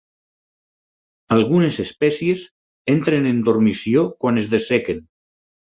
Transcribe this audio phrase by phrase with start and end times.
[1.35, 2.47] Algunes espècies
[2.97, 5.11] entren en dormició quan es dessequen.